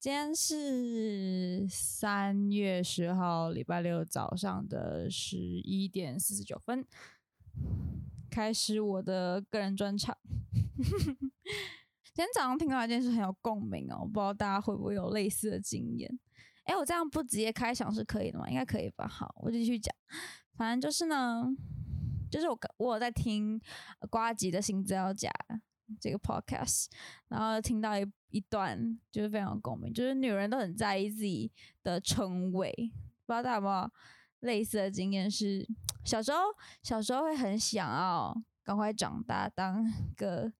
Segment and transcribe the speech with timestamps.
[0.00, 6.86] 今天是三月十号，礼拜六早上的十一点四十九分，
[8.30, 10.16] 开始我的个人专场。
[10.76, 16.20] 今天早上听到一件事很有共鸣哦，我不知道大家会不会有类似的经验。
[16.62, 18.48] 哎，我这样不直接开场是可以的吗？
[18.48, 19.08] 应该可以吧。
[19.08, 19.92] 好，我继续讲。
[20.54, 21.44] 反正就是呢，
[22.30, 23.60] 就是我我有在听
[24.08, 25.28] 瓜吉的新资料夹
[26.00, 26.86] 这个 podcast，
[27.26, 31.50] 然后听到一一段就是非常共鸣，就是女人都很在意自己
[31.82, 32.70] 的称谓，
[33.26, 33.90] 不知道大家有没有
[34.40, 35.30] 类似的经验？
[35.30, 35.66] 是
[36.04, 36.38] 小时候
[36.82, 39.84] 小时候会很想要赶快长大，当
[40.16, 40.52] 个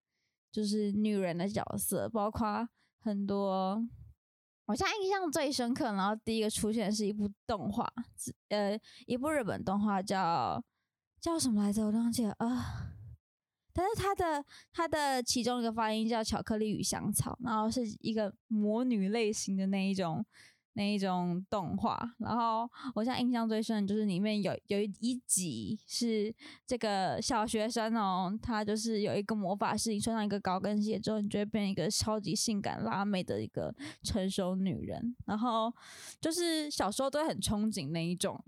[0.51, 2.69] 就是女人的角色，包括
[3.01, 3.87] 很多。
[4.67, 7.91] 我现在印象最深刻，然后第一个出现是一部动画，
[8.49, 10.63] 呃，一部日本动画叫
[11.21, 11.87] 叫什么来着？
[11.87, 12.93] 我忘记了啊。
[13.79, 20.27] 但是它的它的其中一个发音叫巧克力与香草，然后是一个魔女类型的那一种。
[20.75, 26.33] 那一种动画，然后我现在印象最深的就是里面有有一集是
[26.65, 35.17] 这个小学生哦，他就是有一个魔法师，你穿上一个高跟鞋之后，你就会变一个超级性感辣妹的一个成熟女人。
[35.27, 35.75] 然后
[36.21, 38.41] 就是小时候都很憧憬那一种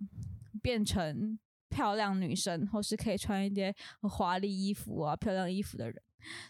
[0.62, 1.36] 变成
[1.70, 6.02] 漂亮女生，或是可以穿一些华丽衣服啊、漂亮衣服的人。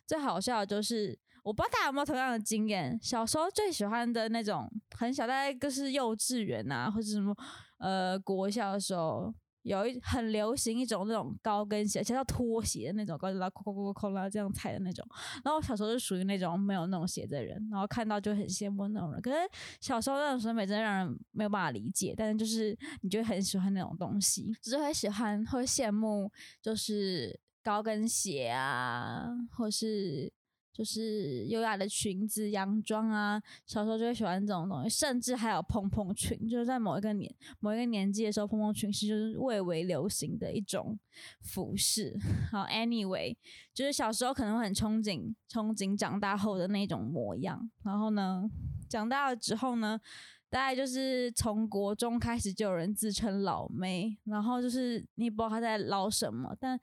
[0.07, 1.17] 最好笑的就是。
[1.43, 7.35] 我不知道大家有没有同样的经验，小时候最喜欢的那种很小，大概就是幼稚园啊，或者什么
[7.79, 9.33] 呃国小的时候，
[9.63, 15.07] 有一很流行一种那种高跟鞋，而且叫拖鞋的那种，高跟拉扣扣扣扣拉这样踩的那种。
[15.45, 19.21] 然后我小时候是属于那种没有那种鞋的人，然后看到就很羡慕那种人。
[19.21, 19.37] 可是
[19.81, 26.31] 小时候那种审美真的让人没有办法理解，但是就是你就很喜欢那种东西，只是会喜欢会羡慕，
[26.63, 30.33] 就是高跟鞋啊，或是。
[30.81, 40.99] 就是优雅的裙子、洋装啊，小时候就会喜欢这种东西，甚至还有蓬蓬裙，就是在某一个年、某一个年纪的时候，蓬蓬裙是就是蔚为流行的一种
[41.43, 42.19] 服饰。
[42.51, 43.37] 好，anyway，
[43.75, 47.71] 就是小时候可能会很憧憬、憧憬长大后的那种模样。
[47.85, 48.51] 然后呢，
[48.89, 50.01] 长大了之后呢，
[50.49, 56.81] 大概就是从国中开始就有人自称老妹，然后就是你不知道他在捞什么，但。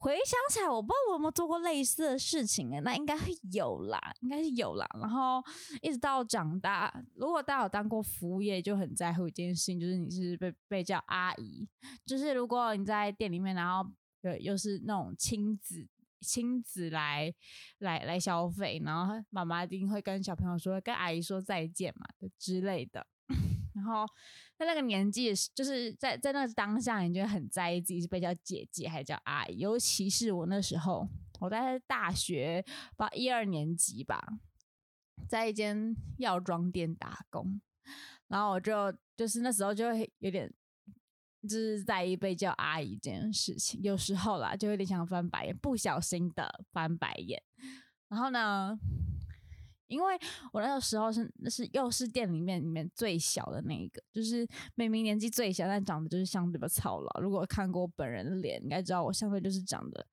[0.00, 4.88] 回想起来，我不知道我有没有做过类似的事情诶，那应该会有啦，应该是有啦。
[5.00, 5.42] 然后
[5.82, 11.68] 一直到长大，如果大家有当过服务业，就很在乎一件事情，就是你是被被叫阿姨。
[12.06, 13.90] 就是如果你在店里面，然后
[14.22, 15.86] 对，又是那种亲子
[16.20, 17.34] 亲子来
[17.78, 22.06] 来来消费，然后妈妈一定会跟小朋友说，跟阿姨说再见嘛
[22.38, 23.04] 之类的。
[23.78, 24.04] 然后
[24.56, 29.58] 在那个年纪，就是在在那个当下，你就会很在意自己是被叫姐姐还是叫阿姨。
[29.58, 31.08] 尤其是我那时候，
[31.40, 32.64] 我在大学
[32.96, 34.20] 吧一二年级吧，
[35.28, 37.60] 在一间药妆店打工，
[38.26, 40.52] 然后我就就是那时候就会有点
[41.42, 43.80] 就是在意被叫阿姨这件事情。
[43.82, 47.40] 有时候啦，就有点想翻白眼，不小心的翻白眼。
[48.08, 48.78] 然后呢，
[49.88, 50.18] 因为
[50.52, 57.20] 我那个时候是那是又是店里面里面最小的那一个，就是明明年纪最小，但长得就是相对比较操劳。
[57.20, 60.06] 如果看过我本人的脸，应该知道我相对就是长得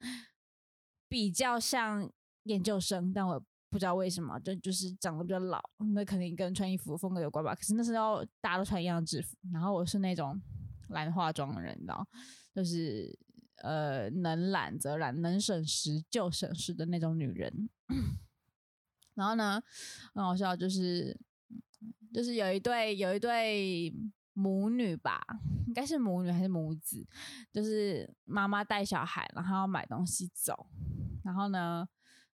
[1.07, 2.09] 比较像
[2.43, 5.61] 研究生，但我不知道为什么，就就是长得比较老。
[5.93, 7.53] 那肯定跟穿衣服风格有关吧。
[7.53, 10.41] 可是那时候大家都穿一样的制服，然后我是那种
[10.89, 12.07] 懒化妆的人，你知道，
[12.53, 13.13] 就是
[13.57, 17.69] 呃能懒则懒，能省时就省时的那种女人。
[19.15, 19.61] 然后呢，
[20.13, 21.17] 很好笑，就是
[22.13, 23.93] 就是有一对有一对
[24.33, 25.25] 母女吧，
[25.67, 27.05] 应该是母女还是母子，
[27.51, 30.67] 就是妈妈带小孩，然后要买东西走，
[31.23, 31.87] 然后呢，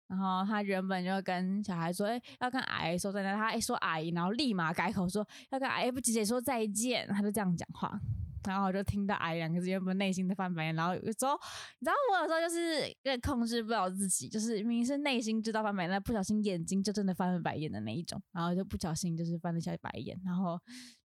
[0.06, 8.00] 然后他原本就跟小孩说，哎，要跟阿姨说再见，他一说阿姨，然后立马改口说要跟阿姨不姐姐说再见，他就这样讲话。
[8.46, 10.74] 然后我就听到“哎”两个字，原本内心的翻白眼。
[10.74, 11.38] 然后有时候，
[11.78, 18.22] 你知道我有时候就是有点控制不了自己，就是明明是内心知道翻白眼，但不小心眼睛就真的翻了白眼的那一种。
[18.32, 20.60] 然后就不小心就是翻了一下白眼，然后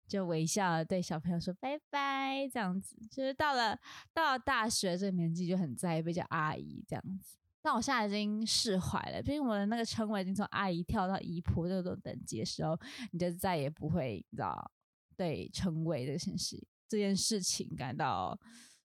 [0.07, 2.95] 就微笑对小朋友说拜拜，这样子。
[3.09, 3.77] 就是到了
[4.13, 7.37] 到了大学这个年纪，就很在意被叫阿姨这样子。
[7.65, 12.77] 但我现在已经释怀了，毕竟我的那个称谓已经从阿姨跳到姨婆这种等级的时候，
[13.11, 14.69] 你就再也不会知道
[15.15, 16.61] 对称谓这个形式。
[16.93, 18.39] 这件事情感到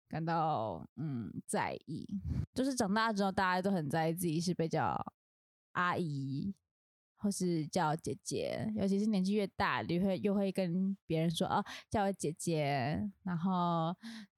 [0.08, 2.08] 感到嗯在意，
[2.54, 4.98] 就是长大之后大家都很在意自己是被叫
[5.72, 6.54] 阿姨
[7.18, 13.94] 或是叫姐姐，尤其是年纪越大，你会又会跟别人说哦，叫我姐姐，然后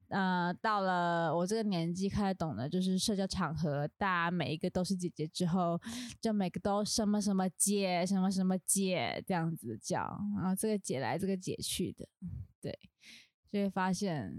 [0.09, 5.81] 呃，到了我这个年纪，开始懂得就是社交场合，大家每一个都是姐姐之后，
[6.21, 10.01] 就每个都什么什么姐，什么什么姐这样子叫，
[10.37, 12.09] 然后这个姐来，这个姐去的，
[12.61, 12.77] 对，
[13.51, 14.33] 就会发现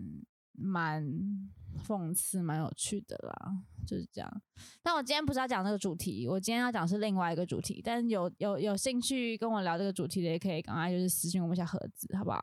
[0.54, 1.06] 蛮
[1.86, 4.42] 讽刺，蛮有趣的啦，就是这样。
[4.82, 7.82] 但我今天不是要讲这个主题，我今天要讲是另外一个主题。
[7.84, 12.40] 但有有有兴趣跟我聊这个主题的，也可以赶快就是私信我们一下盒子，好不好？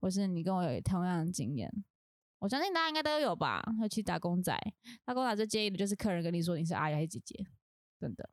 [0.00, 1.72] 或是你跟我有同样的经验。
[2.40, 4.56] 我相信大家应该都有吧，尤其打工仔，
[5.04, 7.46] 打工仔最介意的就是客人跟你说你是阿姨还是姐姐，
[7.98, 8.30] 真的。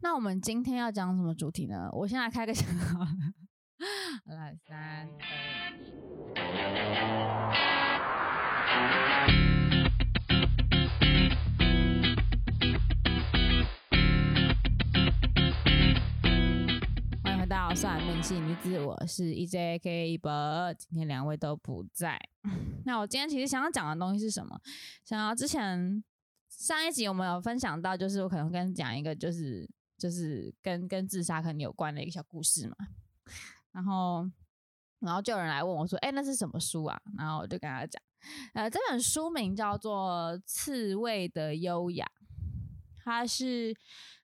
[0.00, 1.88] 那我们今天要讲什么主题呢？
[1.92, 2.64] 我先来开个小
[3.80, 3.86] 号，
[4.34, 6.90] 来三二一。
[17.22, 20.30] 欢迎回到算命系女子，我是 EJK 一博。
[20.76, 22.20] 今天两位都不在，
[22.84, 24.60] 那我今天其实想要讲的东西是什么？
[25.06, 26.04] 想要之前
[26.50, 29.66] 上一集我们有分享到，就是我可能跟你讲一个，就是
[29.96, 32.76] 就是跟跟自杀可能有关的一个小故事嘛。
[33.72, 34.28] 然后
[35.00, 38.02] 然后就有人来问我说：“哎，那是什么书啊？”然后我就跟他讲
[38.54, 42.06] ：“呃，这本书名叫做《刺猬的优雅》，
[43.04, 43.74] 它是。”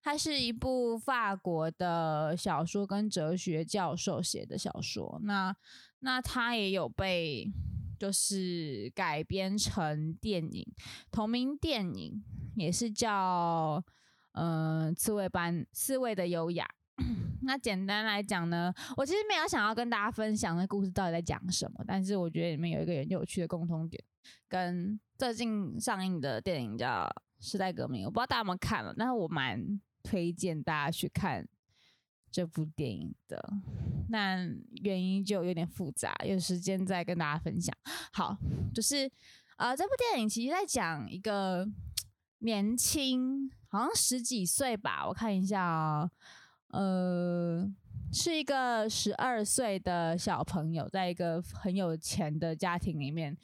[0.06, 5.52] 它是一部法国的小说跟哲学教授写的小说，那
[5.99, 7.50] 那他也有被
[7.99, 10.64] 就是改编成电影，
[11.10, 12.22] 同名电影
[12.54, 13.82] 也是叫
[14.34, 16.64] 嗯、刺猬般刺猬的优雅。
[17.42, 24.02] 那简单来讲呢，我其实没有想要跟大家分享那故事到底在讲什么，但是我觉得里面有一个很有趣的共通点，
[24.48, 27.10] 跟最近上映的电影叫
[27.44, 29.80] 《时代革命》，我不知道大家有没有看了，但是我蛮。
[30.08, 31.44] 推荐大家去看
[32.30, 33.52] 这部电影的，
[34.08, 34.36] 那
[34.84, 37.76] 原因就有点复杂，有时间再跟大家分享。
[38.12, 38.38] 好，
[38.72, 39.10] 就是
[39.56, 41.66] 呃，这部电影其实在讲一个
[42.38, 46.08] 年轻，好像十几岁吧，我看一下啊、
[46.76, 47.67] 呃，
[48.12, 53.38] 是一个十二岁的小朋友，在一个很有钱的家庭里面。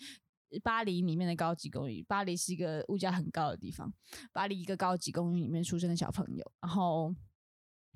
[0.62, 3.90] 巴黎里面的高级公寓，巴黎是一个物价很高的地方。
[4.34, 7.14] 巴黎一个高级公寓里面出生的小朋友，然后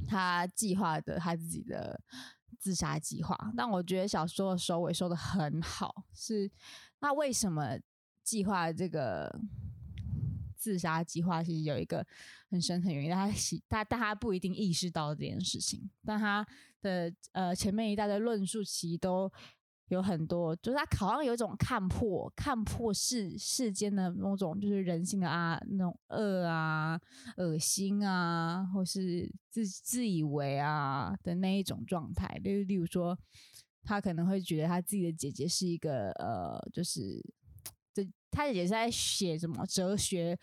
[0.09, 2.01] 他计划的他自己的
[2.59, 3.37] 自杀计划。
[3.55, 6.51] 但我觉得小说的收尾收得很好，是
[7.01, 7.79] 那为什么
[8.25, 9.31] 计划这个
[10.67, 11.45] 自杀计划？
[11.45, 12.05] 其实有一个
[12.51, 13.31] 很深层原因，他
[13.69, 16.45] 他但他不一定意识到这件事情，但他
[16.83, 19.33] 的呃前面一大堆论述其实都。
[19.91, 27.01] 有很多，就是他好像有一种看破、看破世世间的某种，就是人性的啊，那种恶啊、
[27.37, 32.27] 恶心啊，或是自自以为啊的那一种状态。
[32.43, 33.17] 例如，例如说，
[33.85, 37.25] 他可能会觉得他自己的姐姐是一个呃，就是
[38.31, 40.39] 他也是在写什么哲学。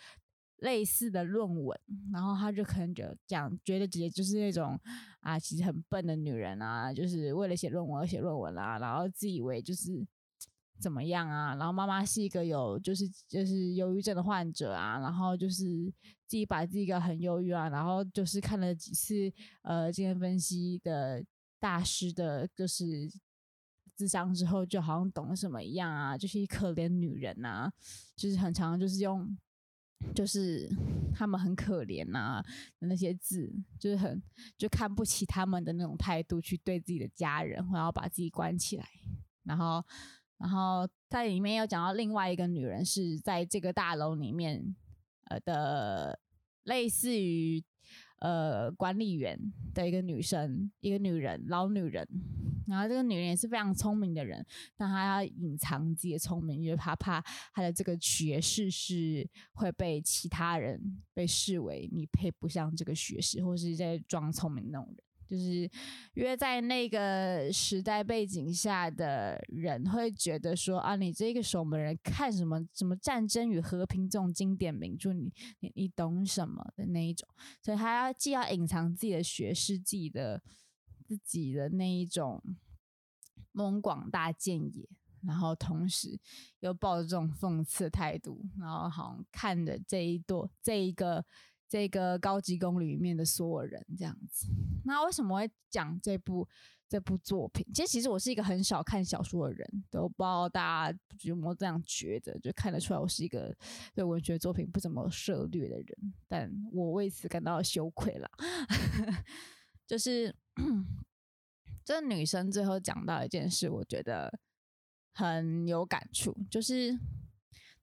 [0.58, 1.78] 类似的论文，
[2.14, 4.80] 然后他就可能就讲，觉得姐姐就是那种
[5.20, 9.92] 啊，其实很笨的女人啊，就是为了写论文而写论文啊，然后自以为就是
[10.80, 15.66] 怎么样啊，然后妈妈是一个有就是就是忧郁症的患者啊，然后就是
[16.28, 19.14] 自己把自己搞很忧郁啊，然后就是看了几次
[19.64, 21.22] 呃精神分析的
[21.60, 23.12] 大师的，就是
[24.04, 27.72] 智商之后，就好像懂了什么一样啊，就是一可怜女人啊，
[28.16, 29.38] 就是很常就是用。
[30.14, 30.70] 就是
[31.16, 32.46] 他们很可怜呐、啊，
[32.80, 34.22] 那些字就是很
[34.58, 38.86] 就看不起他们的那种态度，去对自己的家人，然后把自己关起来。
[39.44, 39.82] 然后，
[40.38, 44.76] 然后在里面又讲到另外一个女人是在这个大楼里面，
[45.30, 46.20] 呃的
[46.64, 47.64] 类似于
[48.24, 49.38] 呃管理员
[49.74, 52.08] 的一个女生，一个女人，老女人。
[52.66, 54.44] 然后这个女人也是非常聪明的人，
[54.78, 57.22] 但她要隐藏自己的聪明，因为她怕
[57.54, 60.82] 她的这个学士是会被其他人
[61.14, 64.98] 被视为你配不上这个学士，或是在装聪明那种人。
[65.34, 65.70] 就是
[66.14, 77.28] 因为在那个时代背景下的人会觉得说啊，你这个守门人看什么什么战争与和平这种经典名著，你你你懂什么的那一种，
[77.62, 80.42] 所以他要既要隐藏自己的学识，自己的。
[81.06, 82.42] 自己的那一种
[83.52, 84.88] 蒙广大见野，
[85.28, 86.18] 然后同时
[86.62, 91.24] 又抱着这种讽刺态度，然后好像看着这一朵、这一个、
[91.74, 94.46] 这个高级宫里面的所有人这样子。
[94.86, 96.48] 那为什么会讲这部
[96.88, 97.66] 这部作品？
[97.74, 103.58] 其实，其实我是一个很少看小说的人，都不知道大家有没有这样觉得，就看得出来我是一个
[103.96, 108.30] 对文学作品不怎么涉猎的人，但我为此感到羞愧了。
[109.88, 110.36] 就是
[111.84, 114.40] 这女生最后讲到一件事，我觉得
[115.16, 116.38] 很有感触。
[116.52, 116.96] 就是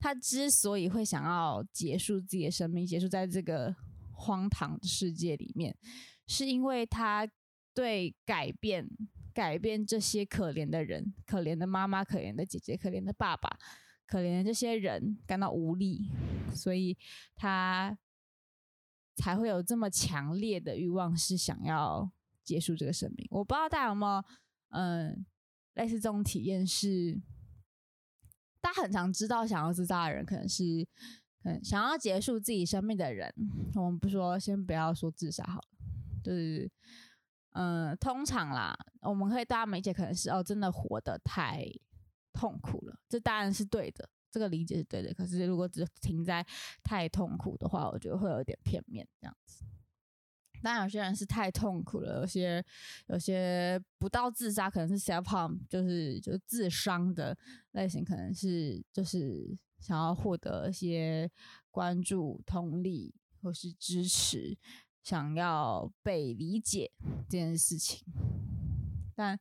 [0.01, 3.75] 他之所以会想要结束自己的生命，结束在这个
[4.11, 5.77] 荒唐的世界里面，
[6.25, 7.29] 是因为他
[7.71, 8.89] 对改变、
[9.31, 13.55] 改变这些可怜的人、可怜的妈妈、可怜的姐姐、可怜的爸爸、
[14.07, 16.09] 可怜的这些人感到无力，
[16.55, 16.97] 所以
[17.35, 17.95] 他
[19.15, 22.11] 才会有这么强烈的欲望，是想要
[22.43, 23.27] 结束这个生命。
[23.29, 24.25] 我不知道大家有没有，
[24.69, 25.23] 嗯，
[25.75, 27.21] 类似这种体验是。
[28.61, 30.87] 大家很常知道，想要自杀的人可能是，
[31.43, 33.33] 嗯，想要结束自己生命的人。
[33.75, 35.67] 我们不说，先不要说自杀好了，
[36.23, 36.71] 就是，
[37.53, 41.65] 嗯，通常啦，我们可以大家理解，可能是哦，真的活得太
[42.31, 45.13] 痛苦了，这当然是对的，这个理解是对的。
[45.13, 46.45] 可是如果只停在
[46.83, 49.65] 太痛苦的话，我觉得会有点片面，这样子。
[50.61, 52.63] 当然，有些人是太痛苦了，有些
[53.07, 57.37] 有些不到自杀，可能是 self harm，就是就是自伤的
[57.71, 61.29] 类型，可能是就是想要获得一些
[61.69, 64.57] 关注、同理或是支持，
[65.03, 66.91] 想要被理解
[67.27, 68.05] 这件事情。
[69.15, 69.39] 但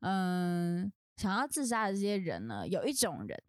[0.00, 3.42] 嗯，想要自杀的这些人呢，有一种人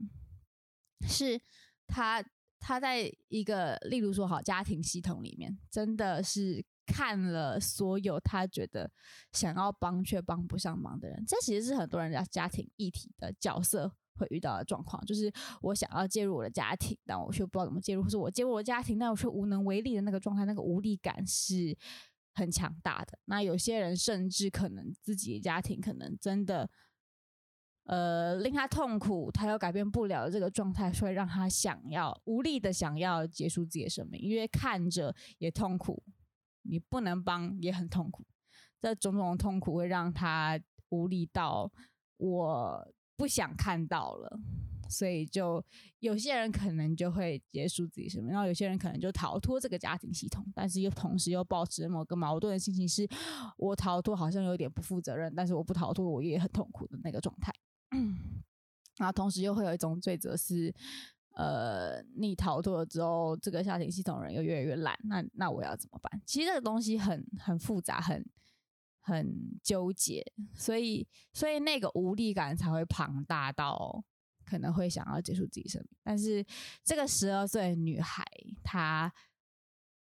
[1.07, 1.39] 是
[1.88, 2.24] 他
[2.59, 6.65] 他在一个例如说好家庭系统里面，真的是。
[6.88, 8.91] 看了所有他觉得
[9.31, 15.33] 想要帮却帮不上忙的人，这其实是很多人家家庭议题的角色会遇到的状况，就是
[15.63, 21.75] 我想要介入我的家庭，但我却不知道怎么介入，或是我介入我的家庭，但我却无能为力的那个状态，那个无力感是
[22.35, 23.17] 很强大的。
[23.25, 26.69] 那有些人甚至可能自己的家庭可能真的，
[27.85, 36.03] 呃，令他痛苦，他又改变不了这个状态，所以让他想要无力的想要结束自己的生命，因为看着也痛苦。
[36.67, 38.25] 你不能帮也很痛苦，
[38.81, 41.71] 这种种痛苦会让他无力到
[42.17, 44.39] 我不想看到了，
[44.89, 45.63] 所以就
[45.99, 53.07] 有些人可能就会结束自己生命，然后有些人可能就逃脱这个家庭系统，但是又同时又保持某个矛盾的心情，是
[53.57, 57.53] 我逃脱好像有点不负责任，但是我不逃脱我也很痛苦的那个状态，
[57.91, 58.43] 嗯
[58.97, 60.73] 然后同时又会有一种罪责是。
[61.37, 66.21] 呃，你逃脱了之后，这个家庭系统人又越来越烂，那那我要怎么办？
[66.25, 68.25] 其实这个东西很很复杂，很
[69.01, 74.01] 很纠结，所以所以那个无力感才会庞大到
[74.45, 75.89] 可能会想要结束自己生命。
[76.05, 76.41] 但是
[76.85, 78.23] 这个十二岁的女孩，
[78.63, 79.13] 她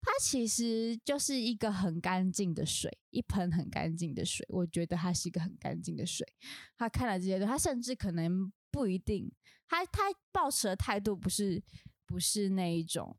[0.04, 4.46] 他其实就是一个很干净的水，一盆很干净的水。
[4.50, 6.26] 我觉得他是一个很干净的水。
[6.76, 8.52] 他看了这些，他甚至可能。
[8.74, 9.30] 不一定，
[9.68, 11.62] 他他抱持的态度不是
[12.04, 13.16] 不是那一种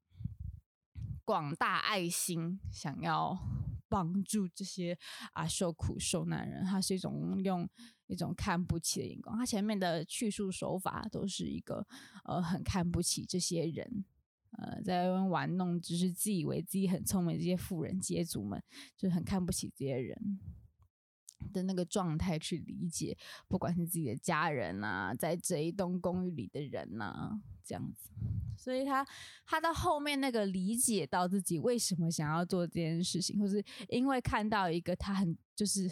[1.23, 3.39] 广大爱心，想要
[3.87, 4.99] 帮助这些
[5.31, 7.65] 啊受苦受难人，他是一种用
[8.07, 9.37] 一种看不起的眼光。
[9.37, 11.87] 他前面的叙述手法都是一个
[12.25, 14.03] 呃很看不起这些人，
[14.57, 18.61] 呃在玩弄，只是自以为自己很聪明这些富人阶族们，
[18.97, 20.39] 就很看不起这些人。
[21.53, 23.15] 的那个状态去理解，
[23.47, 28.09] 不管是自己的家人啊，在这一栋公寓里的人呐、啊，这样子，
[28.57, 29.05] 所以他
[29.45, 35.89] 他到后面那个理解到自己为什么想要做这件事情，或是因为看到一个他很就是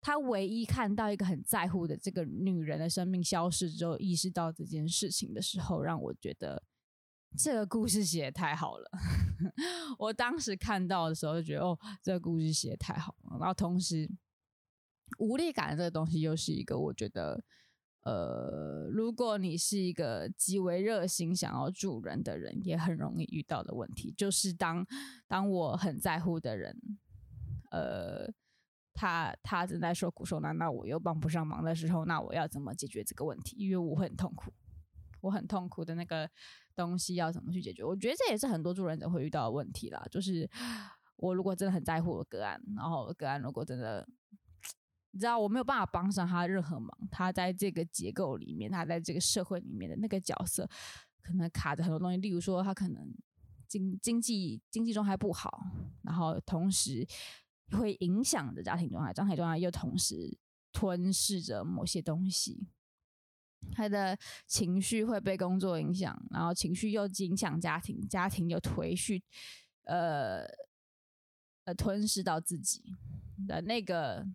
[0.00, 6.62] 他唯一看到一个很在乎的这个女人的生命消失之后，意识到这件事情的时候，让我觉得
[7.36, 8.90] 这个故事写得太好了。
[9.98, 14.10] 我当时看到的时候就觉得，哦，这个故事写得太好了，然后同时。
[15.18, 17.40] 无力感这个东西又是一个，我觉得，
[18.02, 24.84] 呃，如果你是一个极为热心想要助人的人，也很容易遇到的问题，就是当
[25.28, 26.76] 当我很在乎的人，
[27.70, 28.28] 呃，
[28.92, 33.54] 他他正在受苦受难，那我又帮不上忙的时候，那我要怎么解决这个问题？
[33.56, 34.52] 因为我会很痛苦，
[35.20, 36.28] 我很痛苦的那个
[36.76, 37.82] 东西要怎么去解决？
[37.82, 40.06] 我觉得这也是很多助人者会遇到的问题啦。
[40.10, 40.48] 就是
[41.16, 44.06] 我如果真的很在乎我个案，然后个案如果真的。
[45.12, 50.68] 你知道我没有办法帮上他任何忙，他在这个结构里面，他在这个社会里面的那个角色，
[51.22, 52.18] 可能卡着很多东西。
[52.18, 53.02] 例如说，他可能
[53.66, 55.58] 经经济经济状态不好，
[56.02, 57.06] 然后同时
[57.70, 60.36] 会影响着家庭状态，家庭状态又同时
[60.70, 62.68] 吞噬着某些东西。
[63.72, 69.22] 他的情绪会被工作影响，然后情绪又影响家庭，家庭又颓续，
[69.84, 70.44] 呃
[71.64, 72.82] 呃吞噬到自己
[73.46, 74.26] 的那个。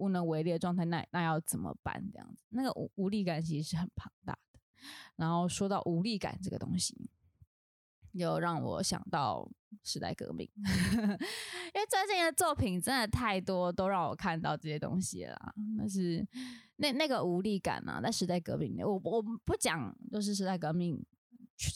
[0.00, 2.02] 无能为力的状态，那那要怎么办？
[2.10, 4.58] 这样子，那个无无力感其实是很庞大的。
[5.16, 7.10] 然后说到无力感这个东西，
[8.12, 9.46] 又让我想到
[9.84, 15.54] 时代革命， 因为最近的作品真的太多，都让我看到这些东西了。
[15.76, 16.26] 那是
[16.80, 20.98] 那那个无力感啊，在时代革命里，我我不讲，就是时代革命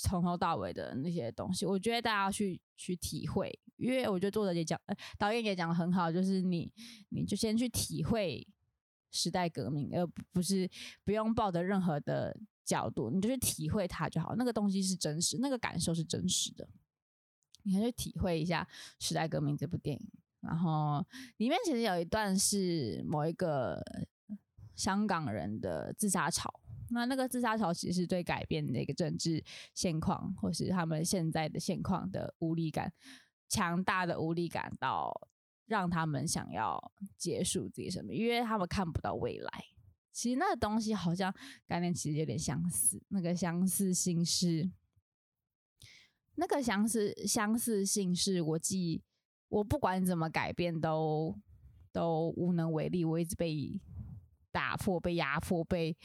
[0.02, 4.80] 从头到尾的那些东西，我觉得大家去去体会，因为我觉得作者也讲，
[5.18, 6.73] 导演也讲得很好，就是你
[7.11, 8.46] 你就先去体会
[9.11, 10.66] 时代革命，而不是
[11.04, 12.34] 不用抱着任何的
[12.64, 14.34] 角度，你就去体会它就好。
[14.37, 16.66] 那个东西是真实，那个感受是真实的，
[17.64, 18.66] 你还去体会一下
[19.06, 20.11] 《时代革命》这部电影。
[20.40, 21.04] 然后
[21.38, 23.82] 里面其实有一段是某一个
[24.75, 26.61] 香港人的自杀潮。
[26.90, 32.93] 那那个自杀潮其实对改变的一个政治现况，或是他们现在的现况的无力感，
[33.49, 35.28] 强大的无力感到
[35.66, 39.64] 让他们想要结束自己生命，因为他们看不到未来。
[40.12, 41.35] 其实那个东西好像
[41.66, 44.71] 概念其实有点相似，那个相似性是，
[46.37, 49.02] 那个相似相似性是我记，
[49.49, 51.37] 我不管怎么改变都
[51.90, 53.81] 都无能为力，我一直被
[54.54, 55.96] 打破、被压迫、被。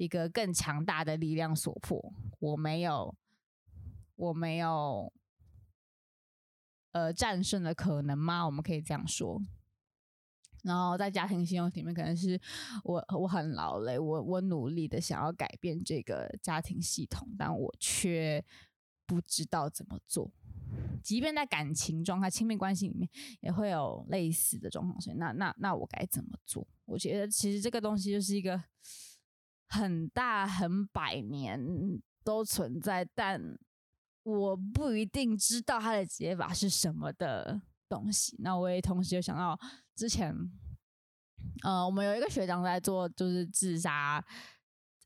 [0.00, 3.12] 一个更强大的力量所迫，我没有，
[4.14, 5.12] 我没有，
[6.92, 8.46] 呃，战胜的可能吗？
[8.46, 9.42] 我们可以这样说。
[10.62, 12.40] 然后在家庭系统里面，可能是
[12.84, 18.44] 我我很劳累，我我努力的想要改变这个家庭系统，但我却
[19.04, 20.30] 不知道怎么做。
[21.02, 23.08] 即便在感情状态、亲密关系里面，
[23.40, 25.00] 也会有类似的状况。
[25.00, 26.66] 所以，那那那我该怎么做？
[26.84, 28.62] 我觉得其实这个东西就是一个。
[29.70, 31.60] 很大很百年
[32.24, 33.38] 都存在，但
[34.22, 38.34] 我不一定知道它的解法是什么的东西。
[38.38, 39.60] 那我也同时又想到
[39.94, 40.34] 之前，
[41.62, 44.24] 呃，我们有一个学长在做就是自杀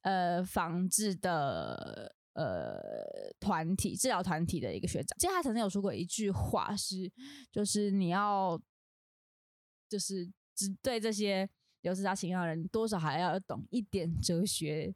[0.02, 7.10] 呃防治的呃团体治疗团体的一个学长，其实他曾经有说过一句话是，
[7.50, 8.60] 就是你要
[9.88, 11.48] 就是只对这些。
[11.82, 14.94] 有自杀倾向的人，多少还要懂一点哲学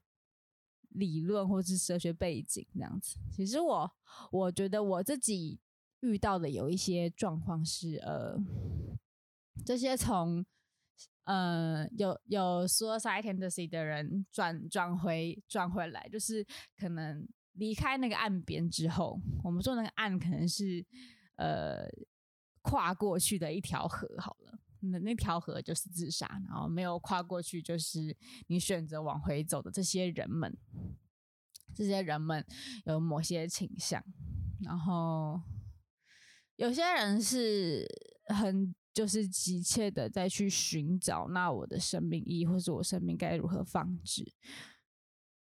[0.90, 3.18] 理论或是哲学背景这样子。
[3.32, 3.92] 其实我
[4.30, 5.58] 我觉得我自己
[5.98, 8.38] 遇到的有一些状况是，呃，
[9.64, 10.46] 这些从
[11.24, 16.46] 呃有有 suicide tendency 的人转转回转回来，就是
[16.78, 20.84] 可能离开那个岸边之后，我们说那个岸可能是
[21.36, 21.86] 呃
[22.62, 24.58] 跨过去的一条河，好了。
[24.80, 30.56] 那那条河就是自杀，然后没有跨过去，就是你选择往回走的这些人们，
[31.74, 32.44] 这些人们
[32.84, 34.04] 有某些倾向，
[34.62, 35.40] 然后
[36.56, 37.84] 有些人是
[38.26, 44.32] 很就是急切的在去寻找，那我的生命意义，或是我生命该如何放置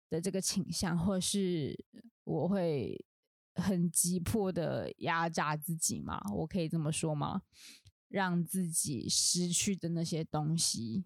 [0.08, 1.76] 的这个倾向，或是
[2.22, 3.04] 我会
[3.56, 6.22] 很急迫的压榨自己吗？
[6.32, 7.42] 我可以这么说吗？
[8.06, 11.04] 让自己失去的那些东西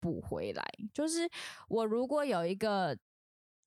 [0.00, 1.28] 补回来，就是
[1.68, 2.98] 我如果有一个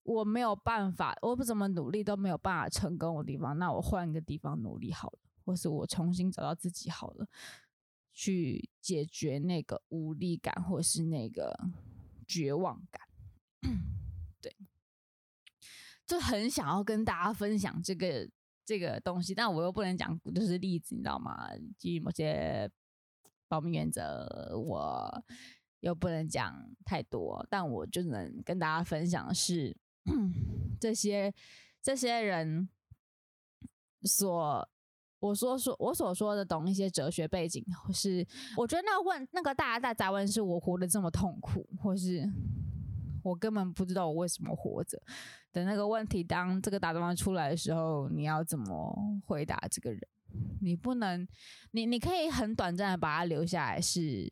[0.01, 7.27] 我没有办法，我不怎么努力都没有办法成功的地方，那我换个地方努力好了，或是我重新找到自己好了，
[8.13, 11.59] 去解决那个无力感或是那个
[12.25, 13.01] 绝望感。
[14.39, 14.55] 对，
[16.05, 18.29] 就很想要跟大家分享这个。
[18.65, 21.49] 这个东西，但我又不能讲，就是例子，你知道吗？
[21.77, 22.71] 基于某些
[23.49, 25.25] 保密原则，我
[25.81, 27.45] 又不能讲太多。
[27.49, 29.75] 但我就能跟大家分享的是，
[30.79, 31.33] 这些
[31.81, 32.69] 这些人
[34.03, 34.69] 所
[35.27, 38.25] 我说说我所说的懂一些哲学背景，或是
[38.57, 42.29] 我觉得那个问那个大大哉问是我活得这么痛苦，或是。
[43.23, 45.01] 我根本不知道我为什么活着
[45.53, 48.93] 的那个问题，当这个答案出来的时候，你要怎么
[49.25, 50.01] 回答这个人？
[50.59, 51.25] 你不能，
[51.71, 54.29] 你你可以很短暂的把他留下来，是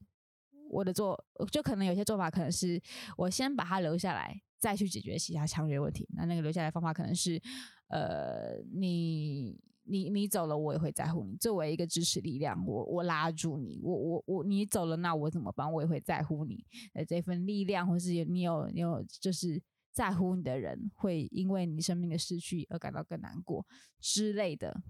[0.69, 1.17] 我的做，
[1.49, 2.81] 就可能有些做法可能是
[3.15, 6.05] 我先把他留下来，再去解决其他强烈问题。
[6.13, 7.41] 那那个留下来的方法可能是，
[7.87, 9.57] 呃，你。
[9.83, 11.35] 你你走了，我也会在乎你。
[11.37, 15.71] 作为一个支持力量，我我拉住你，我我我你走了，那我怎么办？
[15.71, 23.65] 我也会在乎你的这份力量，或是你有有就是在乎你的人，会因为你生命的失去而感到更难过
[23.99, 24.81] 之类的。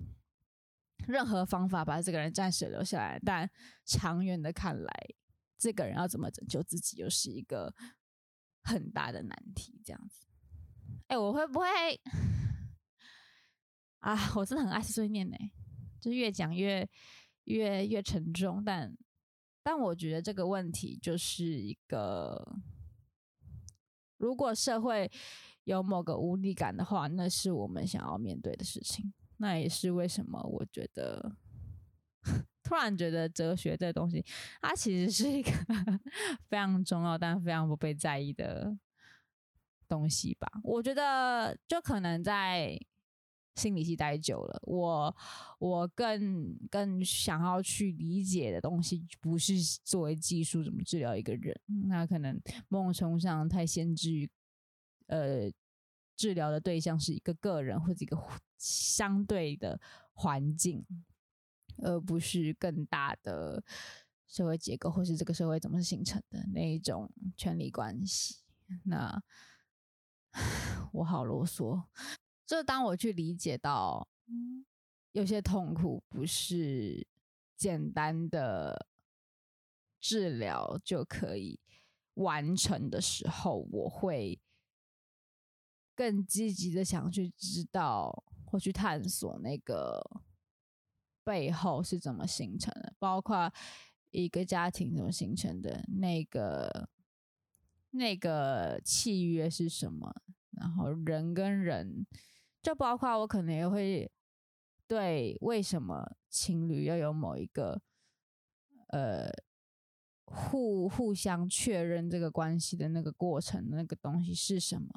[1.08, 3.50] 任何方法把这个人暂时留下来，但
[3.86, 4.94] 长远的看来，
[5.58, 7.74] 这个人要怎么拯救自己，又是一个
[8.62, 9.82] 很大的难题。
[9.84, 10.28] 这样子，
[11.08, 11.66] 哎，我会不会？
[14.02, 15.38] 啊，我真的很爱碎念呢，
[16.00, 16.88] 就越讲越
[17.44, 18.64] 越越沉重。
[18.64, 18.98] 但
[19.64, 22.56] 但我觉得这个问题就是一个，
[24.18, 25.10] 如果社会
[25.66, 29.14] 有某个无力感的话，那是我们想要面对的事情。
[29.38, 31.36] 那也是为什么我觉得
[32.64, 34.26] 突然觉得哲学这东西，
[34.62, 35.52] 它其实是一个
[36.50, 38.76] 非常重要但非常不被在意的
[39.88, 40.52] 东西吧。
[40.64, 42.80] 我觉得就可能在。
[43.56, 45.16] 心理系待久了，我
[45.60, 54.30] 我更更想要去理解的东西，不是作为技术怎么治疗一个人，那可能某种程度上太限制于，
[55.08, 55.52] 呃，
[56.16, 58.18] 治疗的对象是一个个人或者一个
[58.58, 59.80] 相对的
[60.14, 60.86] 环境，
[61.78, 63.64] 而不是更大的
[64.28, 68.38] 社会结构，或是这个社会怎么形成的那一种权力关系。
[68.86, 69.22] 那
[70.94, 71.84] 我好啰嗦。
[72.52, 74.06] 就当我去理解到，
[75.14, 77.08] 有些痛苦不是
[77.56, 78.88] 简单的
[80.02, 81.62] 治疗就可以
[82.16, 84.38] 完成的时候，我会
[85.96, 90.22] 更积极的想去知道或去探索那个
[91.24, 93.50] 背后是怎么形成的，包括
[94.10, 96.90] 一个家庭怎么形成的，那个
[97.92, 100.14] 那个契约是什么，
[100.50, 102.06] 然后人跟人。
[102.62, 104.12] 就包括我可能也会
[104.88, 107.82] 对为什么情侣要有某一个
[108.90, 109.32] 呃
[110.26, 114.88] 互互相确认这个关系的那个过程，那个东西是什么，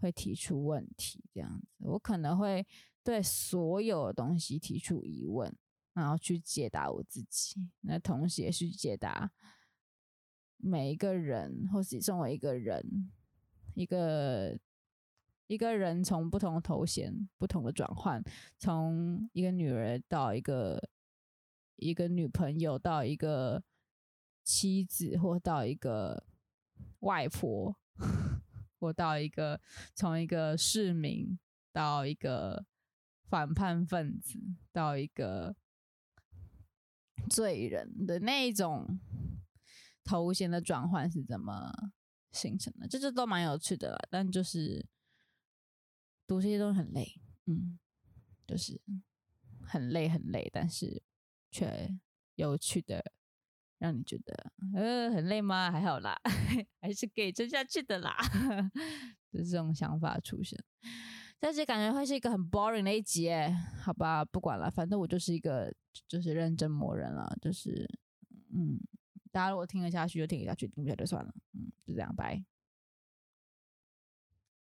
[0.00, 1.22] 会提出问题。
[1.34, 2.66] 这样子，我可能会
[3.04, 5.54] 对所有的东西提出疑问，
[5.92, 7.68] 然后去解答我自己。
[7.82, 9.30] 那同时也是解答
[10.56, 13.12] 每一个人，或是身为一个人
[13.74, 14.58] 一个。
[15.52, 18.24] 一个人从不同的头衔、不同的转换，
[18.56, 20.88] 从一个女儿到一个
[21.76, 23.62] 一个女朋友，到一个
[24.42, 26.24] 妻子，或到一个
[27.00, 27.76] 外婆，
[28.80, 29.60] 或到一个
[29.94, 31.38] 从一个市民
[31.70, 32.64] 到一个
[33.28, 34.38] 反叛分子，
[34.72, 35.54] 到一个
[37.28, 38.98] 罪人的那一种
[40.02, 41.70] 头衔的转换是怎么
[42.30, 42.88] 形成的？
[42.88, 44.86] 这这都蛮有趣的啦，但就是。
[46.26, 47.78] 读这些都很累，嗯，
[48.46, 48.80] 就是
[49.60, 51.02] 很累很累，但是
[51.50, 51.94] 却
[52.36, 53.12] 有趣的，
[53.78, 55.70] 让你觉得呃很累吗？
[55.70, 56.18] 还好啦，
[56.80, 58.16] 还是可以撑下去的啦，
[59.30, 60.58] 就是这种想法出现。
[61.38, 63.28] 但是感觉会是一个很 boring 的一集，
[63.80, 65.74] 好吧，不管了，反正我就是一个
[66.06, 67.88] 就是认真磨人了，就是
[68.54, 68.78] 嗯，
[69.32, 72.44] 大家如果听得下去就听得下去，听不下去就算了，嗯，就这样，拜。